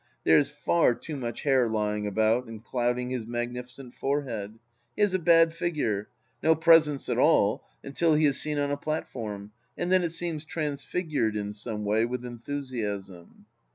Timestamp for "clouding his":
2.65-3.27